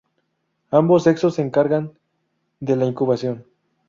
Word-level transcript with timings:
Ambos 0.71 1.03
sexos 1.03 1.35
se 1.35 1.43
encargan 1.43 1.91
de 2.59 2.75
la 2.75 2.85
incubación. 2.87 3.45